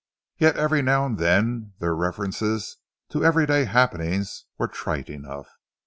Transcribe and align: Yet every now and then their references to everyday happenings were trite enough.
Yet 0.39 0.57
every 0.57 0.81
now 0.81 1.05
and 1.05 1.19
then 1.19 1.73
their 1.77 1.93
references 1.93 2.77
to 3.09 3.23
everyday 3.23 3.65
happenings 3.65 4.45
were 4.57 4.67
trite 4.67 5.11
enough. 5.11 5.49